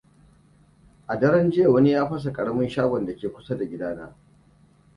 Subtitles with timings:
[1.07, 4.13] A daren jiya wani ya fasa karamin shagon da ke kusa da gidana.